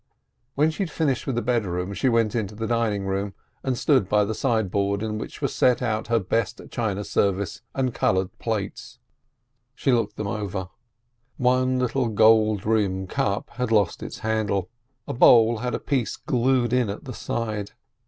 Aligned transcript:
When 0.55 0.71
she 0.71 0.81
had 0.81 0.89
finished 0.89 1.27
with 1.27 1.35
the 1.35 1.43
bedroom, 1.43 1.93
she 1.93 2.09
went 2.09 2.33
into 2.33 2.55
the 2.55 2.65
dining 2.65 3.05
room, 3.05 3.35
and 3.61 3.77
stood 3.77 4.09
by 4.09 4.23
the 4.23 4.33
sideboard 4.33 5.03
on 5.03 5.19
which 5.19 5.43
were 5.43 5.47
set 5.47 5.79
out 5.83 6.07
her 6.07 6.17
best 6.17 6.59
china 6.71 7.03
service 7.03 7.61
and 7.75 7.93
colored 7.93 8.35
plates. 8.39 8.97
She 9.75 9.91
looked 9.93 10.15
them 10.15 10.25
over. 10.25 10.69
One 11.37 11.77
little 11.77 12.07
gold 12.07 12.65
rimmed 12.65 13.09
cup 13.09 13.51
had 13.51 13.69
lost 13.71 14.01
its 14.01 14.17
handle, 14.25 14.71
a 15.07 15.13
bowl 15.13 15.59
had 15.59 15.75
a 15.75 15.79
piece 15.79 16.17
glued 16.17 16.73
in 16.73 16.89
at 16.89 17.03
the 17.03 17.13
side. 17.13 17.73